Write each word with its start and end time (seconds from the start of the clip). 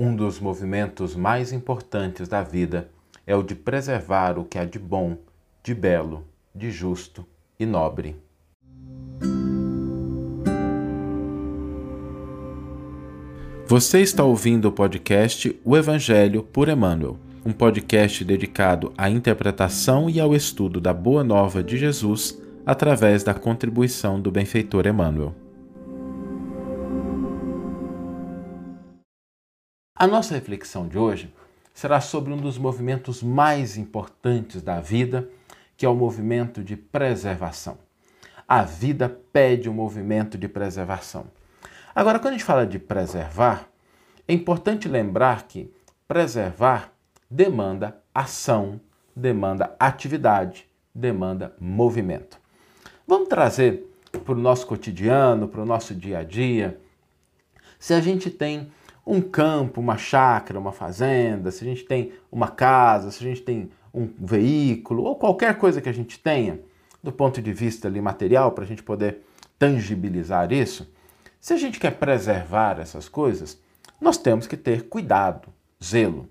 Um 0.00 0.14
dos 0.14 0.38
movimentos 0.38 1.16
mais 1.16 1.52
importantes 1.52 2.28
da 2.28 2.40
vida 2.40 2.88
é 3.26 3.34
o 3.34 3.42
de 3.42 3.56
preservar 3.56 4.38
o 4.38 4.44
que 4.44 4.56
há 4.56 4.64
de 4.64 4.78
bom, 4.78 5.18
de 5.60 5.74
belo, 5.74 6.24
de 6.54 6.70
justo 6.70 7.26
e 7.58 7.66
nobre. 7.66 8.14
Você 13.66 14.00
está 14.00 14.22
ouvindo 14.22 14.68
o 14.68 14.72
podcast 14.72 15.60
O 15.64 15.76
Evangelho 15.76 16.44
por 16.44 16.68
Emmanuel, 16.68 17.18
um 17.44 17.52
podcast 17.52 18.24
dedicado 18.24 18.92
à 18.96 19.10
interpretação 19.10 20.08
e 20.08 20.20
ao 20.20 20.32
estudo 20.32 20.80
da 20.80 20.94
Boa 20.94 21.24
Nova 21.24 21.60
de 21.60 21.76
Jesus 21.76 22.40
através 22.64 23.24
da 23.24 23.34
contribuição 23.34 24.20
do 24.20 24.30
benfeitor 24.30 24.86
Emmanuel. 24.86 25.34
A 30.00 30.06
nossa 30.06 30.32
reflexão 30.32 30.86
de 30.86 30.96
hoje 30.96 31.34
será 31.74 32.00
sobre 32.00 32.32
um 32.32 32.36
dos 32.36 32.56
movimentos 32.56 33.20
mais 33.20 33.76
importantes 33.76 34.62
da 34.62 34.80
vida, 34.80 35.28
que 35.76 35.84
é 35.84 35.88
o 35.88 35.94
movimento 35.94 36.62
de 36.62 36.76
preservação. 36.76 37.76
A 38.46 38.62
vida 38.62 39.08
pede 39.32 39.68
um 39.68 39.72
movimento 39.72 40.38
de 40.38 40.46
preservação. 40.46 41.26
Agora, 41.92 42.20
quando 42.20 42.34
a 42.34 42.36
gente 42.36 42.44
fala 42.44 42.64
de 42.64 42.78
preservar, 42.78 43.68
é 44.28 44.32
importante 44.32 44.86
lembrar 44.86 45.48
que 45.48 45.68
preservar 46.06 46.92
demanda 47.28 48.00
ação, 48.14 48.80
demanda 49.16 49.74
atividade, 49.80 50.68
demanda 50.94 51.56
movimento. 51.58 52.38
Vamos 53.04 53.28
trazer 53.28 53.84
para 54.24 54.32
o 54.32 54.38
nosso 54.38 54.64
cotidiano, 54.64 55.48
para 55.48 55.60
o 55.60 55.66
nosso 55.66 55.92
dia 55.92 56.20
a 56.20 56.22
dia. 56.22 56.78
Se 57.80 57.92
a 57.92 58.00
gente 58.00 58.30
tem 58.30 58.70
um 59.08 59.22
campo, 59.22 59.80
uma 59.80 59.96
chácara, 59.96 60.60
uma 60.60 60.70
fazenda, 60.70 61.50
se 61.50 61.64
a 61.64 61.66
gente 61.66 61.84
tem 61.84 62.12
uma 62.30 62.48
casa, 62.48 63.10
se 63.10 63.24
a 63.24 63.26
gente 63.26 63.40
tem 63.40 63.70
um 63.92 64.06
veículo 64.18 65.02
ou 65.02 65.16
qualquer 65.16 65.56
coisa 65.56 65.80
que 65.80 65.88
a 65.88 65.92
gente 65.92 66.18
tenha, 66.18 66.60
do 67.02 67.10
ponto 67.10 67.40
de 67.40 67.50
vista 67.50 67.88
ali 67.88 68.02
material, 68.02 68.52
para 68.52 68.64
a 68.64 68.66
gente 68.66 68.82
poder 68.82 69.22
tangibilizar 69.58 70.52
isso, 70.52 70.92
se 71.40 71.54
a 71.54 71.56
gente 71.56 71.80
quer 71.80 71.92
preservar 71.92 72.78
essas 72.78 73.08
coisas, 73.08 73.58
nós 73.98 74.18
temos 74.18 74.46
que 74.46 74.58
ter 74.58 74.88
cuidado, 74.88 75.48
zelo. 75.82 76.28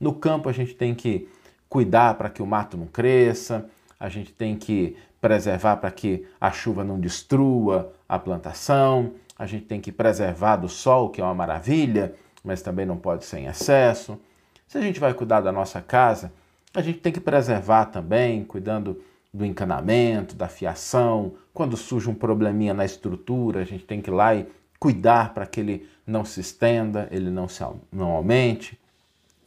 No 0.00 0.12
campo 0.12 0.48
a 0.48 0.52
gente 0.52 0.74
tem 0.74 0.96
que 0.96 1.28
cuidar 1.68 2.14
para 2.14 2.28
que 2.28 2.42
o 2.42 2.46
mato 2.46 2.76
não 2.76 2.86
cresça, 2.86 3.70
a 4.00 4.08
gente 4.08 4.32
tem 4.32 4.56
que 4.56 4.96
preservar 5.20 5.76
para 5.76 5.92
que 5.92 6.26
a 6.40 6.50
chuva 6.50 6.82
não 6.82 6.98
destrua 6.98 7.92
a 8.08 8.18
plantação, 8.18 9.12
a 9.38 9.46
gente 9.46 9.66
tem 9.66 9.80
que 9.80 9.92
preservar 9.92 10.56
do 10.56 10.68
sol, 10.68 11.10
que 11.10 11.20
é 11.20 11.24
uma 11.24 11.34
maravilha, 11.34 12.14
mas 12.42 12.62
também 12.62 12.86
não 12.86 12.96
pode 12.96 13.24
ser 13.24 13.38
em 13.38 13.46
excesso. 13.46 14.18
Se 14.66 14.78
a 14.78 14.80
gente 14.80 14.98
vai 14.98 15.12
cuidar 15.12 15.40
da 15.40 15.52
nossa 15.52 15.80
casa, 15.80 16.32
a 16.74 16.80
gente 16.80 16.98
tem 16.98 17.12
que 17.12 17.20
preservar 17.20 17.86
também, 17.86 18.44
cuidando 18.44 19.02
do 19.32 19.44
encanamento, 19.44 20.34
da 20.34 20.48
fiação. 20.48 21.34
Quando 21.52 21.76
surge 21.76 22.08
um 22.08 22.14
probleminha 22.14 22.72
na 22.72 22.84
estrutura, 22.84 23.60
a 23.60 23.64
gente 23.64 23.84
tem 23.84 24.00
que 24.00 24.10
ir 24.10 24.14
lá 24.14 24.34
e 24.34 24.46
cuidar 24.78 25.34
para 25.34 25.46
que 25.46 25.60
ele 25.60 25.88
não 26.06 26.24
se 26.24 26.40
estenda, 26.40 27.08
ele 27.10 27.30
não, 27.30 27.48
se, 27.48 27.62
não 27.92 28.10
aumente. 28.10 28.78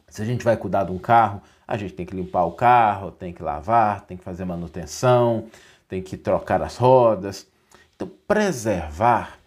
Se 0.08 0.22
a 0.22 0.26
gente 0.26 0.44
vai 0.44 0.58
cuidar 0.58 0.84
de 0.84 0.92
um 0.92 1.00
carro, 1.00 1.42
a 1.68 1.78
gente 1.78 1.94
tem 1.94 2.06
que 2.06 2.16
limpar 2.16 2.46
o 2.46 2.52
carro, 2.52 3.12
tem 3.12 3.32
que 3.32 3.44
lavar, 3.44 4.02
tem 4.02 4.18
que 4.18 4.24
fazer 4.24 4.46
manutenção, 4.46 5.46
tem 5.88 6.02
que 6.02 6.18
trocar 6.18 6.62
as 6.62 6.78
rodas. 6.78 7.48
Então, 7.96 8.10
preservar 8.28 9.39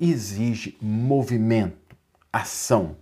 exige 0.00 0.76
movimento, 0.80 1.96
ação. 2.32 2.96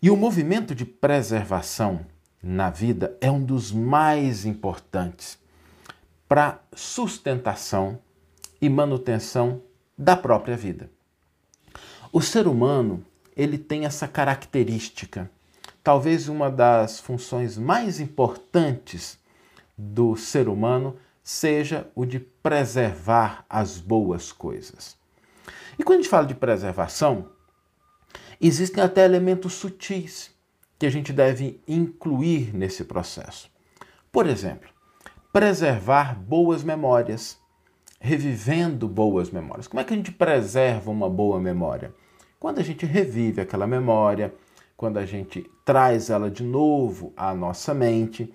E 0.00 0.10
o 0.10 0.16
movimento 0.16 0.74
de 0.74 0.84
preservação 0.84 2.06
na 2.42 2.70
vida 2.70 3.16
é 3.20 3.30
um 3.30 3.42
dos 3.42 3.72
mais 3.72 4.44
importantes 4.44 5.38
para 6.28 6.60
sustentação 6.74 7.98
e 8.60 8.68
manutenção 8.68 9.62
da 9.96 10.16
própria 10.16 10.56
vida. 10.56 10.90
O 12.12 12.20
ser 12.20 12.46
humano, 12.46 13.04
ele 13.36 13.58
tem 13.58 13.84
essa 13.84 14.06
característica. 14.06 15.30
Talvez 15.82 16.28
uma 16.28 16.50
das 16.50 17.00
funções 17.00 17.56
mais 17.56 18.00
importantes 18.00 19.18
do 19.76 20.16
ser 20.16 20.48
humano 20.48 20.96
seja 21.22 21.90
o 21.94 22.04
de 22.04 22.18
preservar 22.20 23.44
as 23.48 23.78
boas 23.78 24.32
coisas. 24.32 24.96
E 25.78 25.84
quando 25.84 26.00
a 26.00 26.02
gente 26.02 26.10
fala 26.10 26.26
de 26.26 26.34
preservação, 26.34 27.30
existem 28.40 28.82
até 28.82 29.04
elementos 29.04 29.54
sutis 29.54 30.34
que 30.78 30.86
a 30.86 30.90
gente 30.90 31.12
deve 31.12 31.60
incluir 31.66 32.54
nesse 32.54 32.84
processo. 32.84 33.50
Por 34.12 34.26
exemplo, 34.26 34.68
preservar 35.32 36.14
boas 36.18 36.62
memórias, 36.62 37.38
revivendo 38.00 38.88
boas 38.88 39.30
memórias. 39.30 39.66
Como 39.68 39.80
é 39.80 39.84
que 39.84 39.92
a 39.92 39.96
gente 39.96 40.12
preserva 40.12 40.90
uma 40.90 41.08
boa 41.08 41.40
memória? 41.40 41.94
Quando 42.38 42.58
a 42.58 42.62
gente 42.62 42.84
revive 42.86 43.40
aquela 43.40 43.66
memória, 43.66 44.34
quando 44.76 44.98
a 44.98 45.06
gente 45.06 45.50
traz 45.64 46.10
ela 46.10 46.30
de 46.30 46.44
novo 46.44 47.12
à 47.16 47.34
nossa 47.34 47.72
mente. 47.72 48.32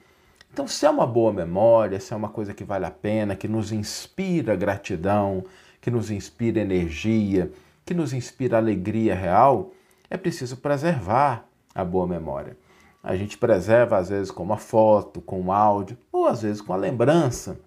Então, 0.52 0.68
se 0.68 0.86
é 0.86 0.90
uma 0.90 1.06
boa 1.06 1.32
memória, 1.32 2.00
se 2.00 2.14
é 2.14 2.16
uma 2.16 2.30
coisa 2.30 2.54
que 2.54 2.64
vale 2.64 2.86
a 2.86 2.92
pena, 2.92 3.36
que 3.36 3.48
nos 3.48 3.72
inspira 3.72 4.56
gratidão, 4.56 5.44
que 5.82 5.90
nos 5.90 6.12
inspira 6.12 6.62
energia, 6.62 7.52
que 7.84 7.94
nos 7.94 8.14
inspira 8.14 8.58
alegria 8.58 9.16
real, 9.16 9.74
é 10.10 10.16
preciso 10.16 10.58
preservar 10.58 11.46
a 11.74 11.84
boa 11.84 12.06
memória. 12.06 12.56
A 13.04 13.16
gente 13.16 13.38
preserva 13.38 13.98
às 13.98 14.10
vezes 14.10 14.30
com 14.30 14.44
uma 14.44 14.58
foto, 14.58 15.20
com 15.20 15.42
um 15.42 15.52
áudio, 15.52 15.98
ou 16.12 16.28
às 16.28 16.44
vezes 16.44 16.62
com 16.62 16.72
a 16.72 16.78
lembrança. 16.78 17.60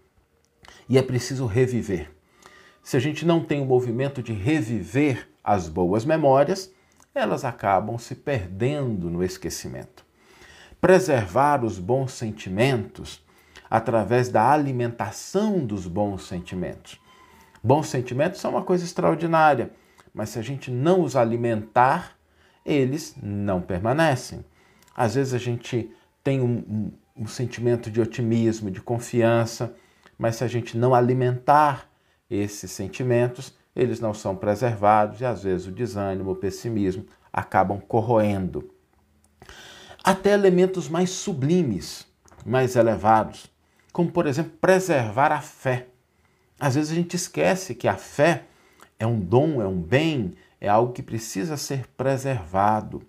E 0.88 0.96
é 0.96 1.02
preciso 1.02 1.44
reviver. 1.44 2.10
Se 2.82 2.96
a 2.96 3.00
gente 3.00 3.26
não 3.26 3.42
tem 3.42 3.60
o 3.60 3.66
movimento 3.66 4.22
de 4.22 4.32
reviver 4.32 5.28
as 5.42 5.68
boas 5.68 6.04
memórias, 6.04 6.70
elas 7.14 7.44
acabam 7.44 7.98
se 7.98 8.14
perdendo 8.14 9.10
no 9.10 9.24
esquecimento. 9.24 10.04
Preservar 10.80 11.64
os 11.64 11.78
bons 11.78 12.12
sentimentos 12.12 13.24
através 13.70 14.28
da 14.28 14.50
alimentação 14.50 15.64
dos 15.64 15.86
bons 15.86 16.28
sentimentos. 16.28 17.00
Bons 17.64 17.88
sentimentos 17.88 18.42
são 18.42 18.50
uma 18.50 18.62
coisa 18.62 18.84
extraordinária, 18.84 19.70
mas 20.12 20.28
se 20.28 20.38
a 20.38 20.42
gente 20.42 20.70
não 20.70 21.00
os 21.00 21.16
alimentar, 21.16 22.14
eles 22.62 23.16
não 23.22 23.62
permanecem. 23.62 24.44
Às 24.94 25.14
vezes 25.14 25.32
a 25.32 25.38
gente 25.38 25.90
tem 26.22 26.42
um, 26.42 26.58
um, 26.68 26.92
um 27.22 27.26
sentimento 27.26 27.90
de 27.90 28.02
otimismo, 28.02 28.70
de 28.70 28.82
confiança, 28.82 29.74
mas 30.18 30.36
se 30.36 30.44
a 30.44 30.46
gente 30.46 30.76
não 30.76 30.94
alimentar 30.94 31.90
esses 32.28 32.70
sentimentos, 32.70 33.56
eles 33.74 33.98
não 33.98 34.12
são 34.12 34.36
preservados 34.36 35.22
e 35.22 35.24
às 35.24 35.42
vezes 35.42 35.66
o 35.66 35.72
desânimo, 35.72 36.32
o 36.32 36.36
pessimismo 36.36 37.06
acabam 37.32 37.80
corroendo. 37.80 38.70
Até 40.04 40.32
elementos 40.32 40.86
mais 40.86 41.08
sublimes, 41.08 42.06
mais 42.44 42.76
elevados, 42.76 43.50
como 43.90 44.12
por 44.12 44.26
exemplo 44.26 44.52
preservar 44.60 45.32
a 45.32 45.40
fé. 45.40 45.88
Às 46.58 46.74
vezes 46.74 46.92
a 46.92 46.94
gente 46.94 47.14
esquece 47.14 47.74
que 47.74 47.88
a 47.88 47.96
fé 47.96 48.44
é 48.98 49.06
um 49.06 49.18
dom, 49.18 49.60
é 49.60 49.66
um 49.66 49.80
bem, 49.80 50.34
é 50.60 50.68
algo 50.68 50.92
que 50.92 51.02
precisa 51.02 51.56
ser 51.56 51.86
preservado. 51.96 53.02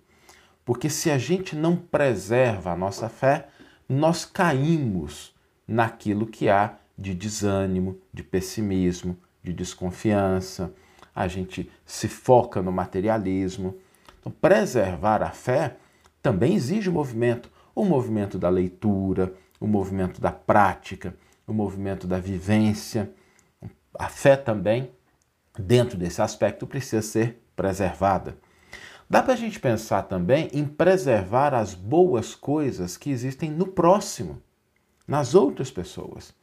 Porque 0.64 0.90
se 0.90 1.10
a 1.10 1.18
gente 1.18 1.54
não 1.54 1.76
preserva 1.76 2.72
a 2.72 2.76
nossa 2.76 3.08
fé, 3.08 3.48
nós 3.88 4.24
caímos 4.24 5.34
naquilo 5.66 6.26
que 6.26 6.48
há 6.48 6.76
de 6.98 7.14
desânimo, 7.14 7.98
de 8.12 8.22
pessimismo, 8.22 9.16
de 9.42 9.52
desconfiança, 9.52 10.72
a 11.14 11.28
gente 11.28 11.70
se 11.84 12.08
foca 12.08 12.60
no 12.60 12.72
materialismo. 12.72 13.76
Então, 14.18 14.32
preservar 14.32 15.22
a 15.22 15.30
fé 15.30 15.76
também 16.20 16.54
exige 16.54 16.90
movimento 16.90 17.48
o 17.76 17.84
movimento 17.84 18.38
da 18.38 18.48
leitura, 18.48 19.34
o 19.60 19.66
movimento 19.66 20.18
da 20.18 20.32
prática, 20.32 21.14
o 21.46 21.52
movimento 21.52 22.06
da 22.06 22.18
vivência. 22.18 23.12
A 23.98 24.08
fé 24.08 24.36
também, 24.36 24.90
dentro 25.58 25.96
desse 25.96 26.20
aspecto, 26.20 26.66
precisa 26.66 27.02
ser 27.02 27.42
preservada. 27.54 28.36
Dá 29.08 29.22
para 29.22 29.34
a 29.34 29.36
gente 29.36 29.58
pensar 29.60 30.02
também 30.02 30.48
em 30.52 30.64
preservar 30.64 31.54
as 31.54 31.74
boas 31.74 32.34
coisas 32.34 32.96
que 32.96 33.10
existem 33.10 33.50
no 33.50 33.66
próximo, 33.66 34.42
nas 35.06 35.34
outras 35.34 35.70
pessoas. 35.70 36.34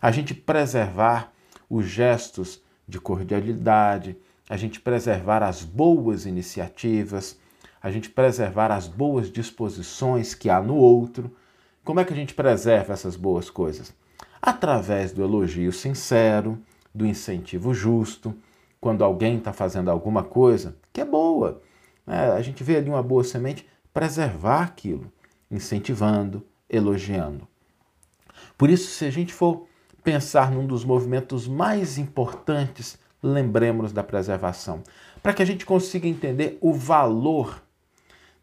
A 0.00 0.10
gente 0.10 0.32
preservar 0.32 1.32
os 1.68 1.86
gestos 1.86 2.62
de 2.86 3.00
cordialidade, 3.00 4.16
a 4.48 4.56
gente 4.56 4.80
preservar 4.80 5.42
as 5.42 5.62
boas 5.62 6.24
iniciativas, 6.24 7.36
a 7.82 7.90
gente 7.90 8.08
preservar 8.08 8.70
as 8.70 8.86
boas 8.86 9.30
disposições 9.30 10.34
que 10.34 10.48
há 10.48 10.60
no 10.62 10.76
outro. 10.76 11.34
Como 11.84 12.00
é 12.00 12.04
que 12.04 12.12
a 12.12 12.16
gente 12.16 12.32
preserva 12.32 12.92
essas 12.92 13.16
boas 13.16 13.50
coisas? 13.50 13.92
Através 14.40 15.12
do 15.12 15.22
elogio 15.22 15.72
sincero, 15.72 16.62
do 16.94 17.04
incentivo 17.04 17.74
justo, 17.74 18.34
quando 18.80 19.02
alguém 19.02 19.38
está 19.38 19.52
fazendo 19.52 19.90
alguma 19.90 20.22
coisa 20.22 20.76
que 20.92 21.00
é 21.00 21.04
boa, 21.04 21.60
né, 22.06 22.30
a 22.32 22.40
gente 22.40 22.62
vê 22.62 22.76
ali 22.76 22.88
uma 22.88 23.02
boa 23.02 23.24
semente, 23.24 23.66
preservar 23.92 24.62
aquilo, 24.62 25.10
incentivando, 25.50 26.46
elogiando. 26.68 27.48
Por 28.56 28.70
isso, 28.70 28.90
se 28.90 29.04
a 29.04 29.10
gente 29.10 29.32
for 29.32 29.66
pensar 30.02 30.50
num 30.50 30.66
dos 30.66 30.84
movimentos 30.84 31.48
mais 31.48 31.96
importantes, 31.98 32.98
lembremos 33.22 33.92
da 33.92 34.04
preservação, 34.04 34.82
para 35.22 35.32
que 35.32 35.42
a 35.42 35.46
gente 35.46 35.64
consiga 35.64 36.06
entender 36.06 36.58
o 36.60 36.74
valor 36.74 37.62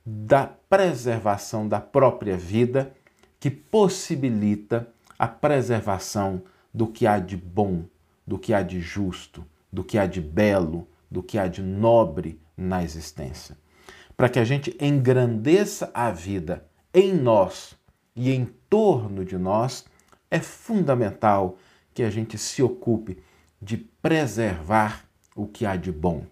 da 0.04 0.47
preservação 0.47 1.68
da 1.68 1.80
própria 1.80 2.36
vida, 2.36 2.92
que 3.39 3.51
possibilita 3.51 4.88
a 5.18 5.27
preservação 5.27 6.42
do 6.74 6.88
que 6.88 7.06
há 7.06 7.19
de 7.19 7.38
bom, 7.38 7.83
do 8.31 8.39
que 8.39 8.54
há 8.54 8.63
de 8.63 8.80
justo, 8.80 9.45
do 9.69 9.83
que 9.83 9.98
há 9.98 10.06
de 10.06 10.22
belo, 10.22 10.88
do 11.12 11.22
que 11.22 11.38
há 11.38 11.50
de 11.50 11.62
nobre 11.62 12.39
na 12.56 12.81
existência. 12.81 13.57
Para 14.16 14.30
que 14.30 14.39
a 14.39 14.45
gente 14.45 14.74
engrandeça 14.80 15.92
a 15.94 16.10
vida 16.12 16.66
em 16.94 17.13
nós 17.13 17.75
e 18.16 18.31
em 18.31 18.45
torno 18.69 19.25
de 19.25 19.38
nós, 19.38 19.83
é 20.30 20.39
fundamental 20.39 21.57
que 21.94 22.04
a 22.04 22.10
gente 22.10 22.38
se 22.38 22.63
ocupe 22.63 23.18
de 23.62 23.75
preservar 23.75 25.04
o 25.36 25.45
que 25.45 25.66
há 25.66 25.75
de 25.75 25.92
bom. 25.92 26.24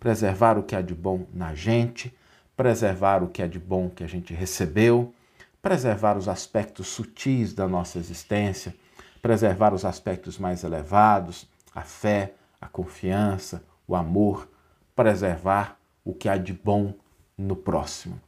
Preservar 0.00 0.56
o 0.56 0.62
que 0.62 0.74
há 0.74 0.80
de 0.80 0.94
bom 0.94 1.26
na 1.34 1.54
gente, 1.54 2.16
preservar 2.56 3.22
o 3.22 3.28
que 3.28 3.42
há 3.42 3.46
de 3.46 3.58
bom 3.58 3.90
que 3.90 4.02
a 4.02 4.08
gente 4.08 4.32
recebeu, 4.32 5.14
preservar 5.60 6.16
os 6.16 6.28
aspectos 6.28 6.86
sutis 6.86 7.52
da 7.52 7.68
nossa 7.68 7.98
existência, 7.98 8.74
preservar 9.22 9.72
os 9.72 9.84
aspectos 9.84 10.36
mais 10.36 10.64
elevados, 10.64 11.48
a 11.72 11.82
fé, 11.82 12.34
a 12.60 12.66
confiança, 12.66 13.64
o 13.86 13.94
amor, 13.94 14.48
preservar 14.94 15.78
o 16.04 16.12
que 16.12 16.28
há 16.28 16.36
de 16.36 16.52
bom 16.52 16.92
no 17.38 17.54
próximo. 17.56 18.20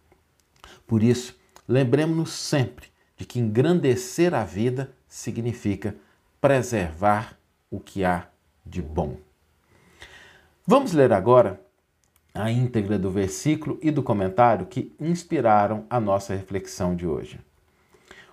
Por 0.87 1.03
isso, 1.03 1.37
lembremos-nos 1.69 2.31
sempre 2.33 2.89
de 3.17 3.25
que 3.25 3.41
engrandecer 3.41 4.33
a 4.33 4.45
vida 4.45 4.93
significa 5.09 5.95
preservar 6.41 7.37
o 7.71 7.81
que 7.81 8.05
há 8.05 8.29
de 8.65 8.81
bom. 8.81 9.17
Vamos 10.67 10.93
ler 10.93 11.13
agora 11.13 11.61
a 12.33 12.51
íntegra 12.51 12.99
do 12.99 13.11
versículo 13.11 13.79
e 13.83 13.91
do 13.91 14.03
comentário 14.03 14.67
que 14.67 14.95
inspiraram 14.99 15.85
a 15.89 16.01
nossa 16.01 16.35
reflexão 16.35 16.97
de 16.97 17.07
hoje. 17.07 17.39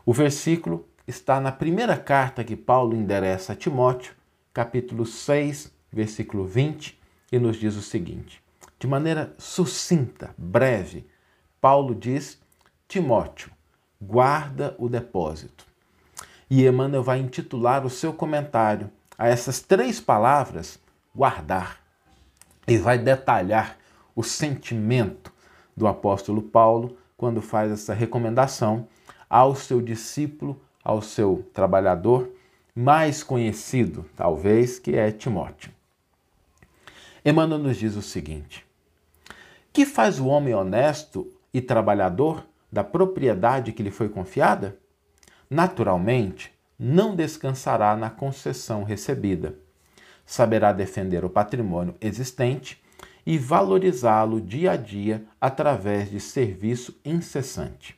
O 0.06 0.14
versículo 0.14 0.88
está 1.08 1.40
na 1.40 1.52
primeira 1.52 1.98
carta 1.98 2.44
que 2.44 2.56
Paulo 2.56 2.96
endereça 2.96 3.54
a 3.54 3.56
Timóteo, 3.56 4.14
capítulo 4.54 5.06
6, 5.06 5.72
versículo 5.92 6.46
20, 6.46 7.00
e 7.32 7.40
nos 7.40 7.58
diz 7.58 7.76
o 7.76 7.82
seguinte: 7.82 8.42
de 8.80 8.88
maneira 8.88 9.36
sucinta, 9.38 10.34
breve, 10.38 11.08
Paulo 11.62 11.94
diz: 11.94 12.42
Timóteo, 12.88 13.52
guarda 14.02 14.76
o 14.80 14.90
depósito. 14.90 15.68
E 16.50 16.66
Emmanuel 16.66 17.04
vai 17.04 17.20
intitular 17.20 17.86
o 17.86 17.90
seu 17.90 18.12
comentário 18.12 18.90
a 19.18 19.28
essas 19.28 19.62
três 19.62 20.02
palavras, 20.02 20.80
guardar, 21.16 21.80
e 22.68 22.78
vai 22.78 22.98
detalhar 22.98 23.78
o 24.16 24.24
sentimento 24.24 25.32
do 25.78 25.88
apóstolo 25.88 26.42
Paulo 26.42 26.98
quando 27.16 27.40
faz 27.40 27.72
essa 27.72 27.94
recomendação 27.94 28.88
ao 29.30 29.56
seu 29.56 29.80
discípulo, 29.80 30.60
ao 30.84 31.02
seu 31.02 31.48
trabalhador 31.54 32.30
mais 32.76 33.24
conhecido, 33.24 34.06
talvez, 34.16 34.80
que 34.80 34.96
é 34.96 35.12
Timóteo. 35.12 35.72
Emmanuel 37.24 37.60
nos 37.60 37.78
diz 37.78 37.96
o 37.96 38.02
seguinte: 38.02 38.66
Que 39.72 39.86
faz 39.86 40.20
o 40.20 40.28
homem 40.28 40.54
honesto 40.54 41.32
e 41.54 41.62
trabalhador 41.62 42.46
da 42.72 42.84
propriedade 42.84 43.74
que 43.74 43.84
lhe 43.84 43.92
foi 43.92 44.10
confiada? 44.10 44.78
Naturalmente, 45.50 46.52
não 46.80 47.16
descansará 47.16 47.96
na 47.96 48.10
concessão 48.10 48.84
recebida. 48.84 49.56
Saberá 50.26 50.72
defender 50.72 51.26
o 51.26 51.30
patrimônio 51.30 51.96
existente 52.00 52.82
e 53.26 53.38
valorizá-lo 53.38 54.42
dia 54.42 54.72
a 54.72 54.78
dia 54.78 55.24
através 55.40 56.10
de 56.10 56.20
serviço 56.20 56.98
incessante. 57.06 57.96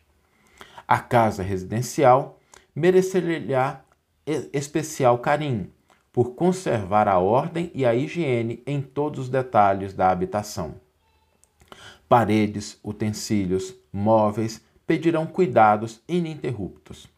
A 0.88 1.00
casa 1.00 1.44
residencial 1.44 2.40
merecer-lhe-á 2.76 3.82
especial 4.52 5.18
carinho, 5.20 5.72
por 6.12 6.36
conservar 6.36 7.08
a 7.08 7.18
ordem 7.18 7.72
e 7.74 7.86
a 7.86 7.96
higiene 7.96 8.62
em 8.68 8.82
todos 8.82 9.22
os 9.22 9.30
detalhes 9.30 9.94
da 9.94 10.10
habitação. 10.10 10.76
Paredes, 12.08 12.80
utensílios, 12.84 13.74
móveis 13.92 14.64
pedirão 14.86 15.26
cuidados 15.26 16.02
ininterruptos. 16.08 17.10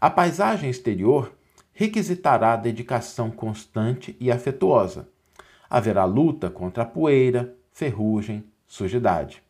A 0.00 0.08
paisagem 0.08 0.70
exterior 0.70 1.32
requisitará 1.72 2.54
dedicação 2.54 3.30
constante 3.30 4.16
e 4.20 4.30
afetuosa, 4.30 5.08
haverá 5.68 6.04
luta 6.04 6.50
contra 6.50 6.84
a 6.84 6.86
poeira, 6.86 7.56
ferrugem, 7.72 8.44
sujidade. 8.68 9.42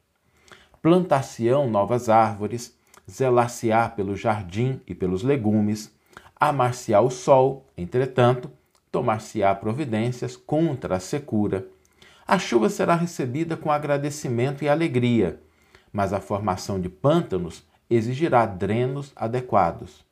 Plantar-se-ão 0.80 1.68
novas 1.68 2.08
árvores, 2.08 2.76
zelar-se-á 3.10 3.88
pelo 3.88 4.16
jardim 4.16 4.80
e 4.86 4.94
pelos 4.94 5.22
legumes, 5.22 5.94
amar-se-á 6.38 7.00
o 7.00 7.10
sol, 7.10 7.66
entretanto, 7.76 8.50
tomar-se-á 8.90 9.54
providências 9.54 10.36
contra 10.36 10.96
a 10.96 11.00
secura. 11.00 11.66
A 12.26 12.38
chuva 12.38 12.68
será 12.68 12.94
recebida 12.94 13.56
com 13.56 13.70
agradecimento 13.70 14.62
e 14.62 14.68
alegria, 14.68 15.40
mas 15.92 16.12
a 16.12 16.20
formação 16.20 16.80
de 16.80 16.88
pântanos 16.88 17.64
exigirá 17.88 18.46
drenos 18.46 19.12
adequados. 19.14 20.04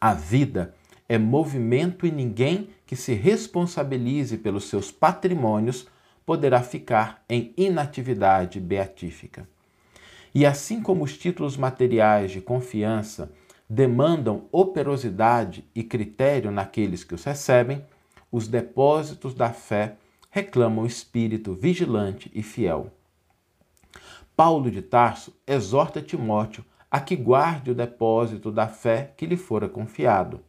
A 0.00 0.14
vida 0.14 0.74
é 1.08 1.18
movimento 1.18 2.06
e 2.06 2.12
ninguém 2.12 2.70
que 2.86 2.94
se 2.94 3.14
responsabilize 3.14 4.38
pelos 4.38 4.68
seus 4.68 4.90
patrimônios 4.92 5.88
poderá 6.24 6.62
ficar 6.62 7.24
em 7.28 7.52
inatividade 7.56 8.60
beatífica. 8.60 9.48
E 10.34 10.46
assim 10.46 10.82
como 10.82 11.04
os 11.04 11.16
títulos 11.16 11.56
materiais 11.56 12.30
de 12.30 12.40
confiança 12.40 13.32
demandam 13.68 14.48
operosidade 14.52 15.64
e 15.74 15.82
critério 15.82 16.50
naqueles 16.50 17.04
que 17.04 17.14
os 17.14 17.24
recebem, 17.24 17.84
os 18.30 18.46
depósitos 18.46 19.34
da 19.34 19.50
fé 19.50 19.96
reclamam 20.30 20.86
espírito 20.86 21.54
vigilante 21.54 22.30
e 22.34 22.42
fiel. 22.42 22.92
Paulo 24.36 24.70
de 24.70 24.82
Tarso 24.82 25.34
exorta 25.46 26.00
Timóteo 26.00 26.64
a 26.90 27.00
que 27.00 27.16
guarde 27.16 27.70
o 27.70 27.74
depósito 27.74 28.50
da 28.50 28.68
fé 28.68 29.12
que 29.16 29.26
lhe 29.26 29.36
fora 29.36 29.68
confiado 29.68 30.40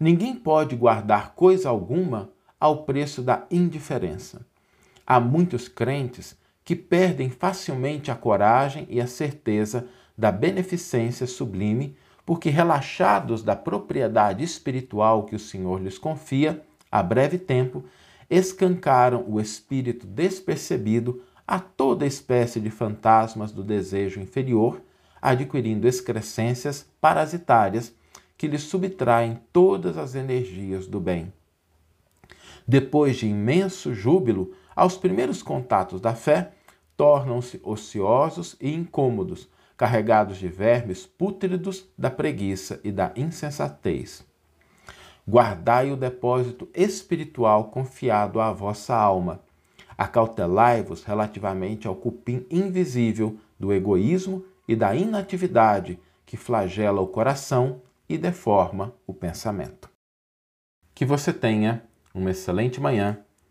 Ninguém 0.00 0.34
pode 0.34 0.74
guardar 0.74 1.34
coisa 1.34 1.68
alguma 1.68 2.30
ao 2.58 2.84
preço 2.84 3.20
da 3.20 3.44
indiferença. 3.50 4.40
Há 5.06 5.20
muitos 5.20 5.68
crentes 5.68 6.34
que 6.64 6.76
perdem 6.76 7.30
facilmente 7.30 8.10
a 8.10 8.14
coragem 8.14 8.86
e 8.88 9.00
a 9.00 9.06
certeza 9.06 9.88
da 10.16 10.30
beneficência 10.30 11.26
sublime, 11.26 11.96
porque, 12.24 12.50
relaxados 12.50 13.42
da 13.42 13.56
propriedade 13.56 14.44
espiritual 14.44 15.24
que 15.24 15.34
o 15.34 15.38
Senhor 15.38 15.82
lhes 15.82 15.98
confia, 15.98 16.62
a 16.92 17.02
breve 17.02 17.38
tempo, 17.38 17.84
escancaram 18.28 19.24
o 19.26 19.40
espírito 19.40 20.06
despercebido 20.06 21.22
a 21.46 21.58
toda 21.58 22.06
espécie 22.06 22.60
de 22.60 22.70
fantasmas 22.70 23.50
do 23.50 23.64
desejo 23.64 24.20
inferior, 24.20 24.80
adquirindo 25.20 25.88
excrescências 25.88 26.86
parasitárias 27.00 27.92
que 28.38 28.46
lhe 28.46 28.58
subtraem 28.58 29.40
todas 29.52 29.98
as 29.98 30.14
energias 30.14 30.86
do 30.86 31.00
bem. 31.00 31.32
Depois 32.66 33.16
de 33.16 33.26
imenso 33.26 33.92
júbilo, 33.92 34.54
aos 34.80 34.96
primeiros 34.96 35.42
contatos 35.42 36.00
da 36.00 36.14
fé, 36.14 36.52
tornam-se 36.96 37.60
ociosos 37.62 38.56
e 38.58 38.74
incômodos, 38.74 39.46
carregados 39.76 40.38
de 40.38 40.48
vermes 40.48 41.04
pútridos 41.04 41.86
da 41.98 42.10
preguiça 42.10 42.80
e 42.82 42.90
da 42.90 43.12
insensatez. 43.14 44.24
Guardai 45.28 45.92
o 45.92 45.98
depósito 45.98 46.66
espiritual 46.72 47.64
confiado 47.64 48.40
à 48.40 48.50
vossa 48.54 48.96
alma. 48.96 49.40
Acautelai-vos 49.98 51.04
relativamente 51.04 51.86
ao 51.86 51.94
cupim 51.94 52.46
invisível 52.50 53.36
do 53.58 53.74
egoísmo 53.74 54.42
e 54.66 54.74
da 54.74 54.96
inatividade 54.96 55.98
que 56.24 56.38
flagela 56.38 57.02
o 57.02 57.06
coração 57.06 57.82
e 58.08 58.16
deforma 58.16 58.94
o 59.06 59.12
pensamento. 59.12 59.90
Que 60.94 61.04
você 61.04 61.34
tenha 61.34 61.82
uma 62.14 62.30
excelente 62.30 62.80
manhã, 62.80 63.22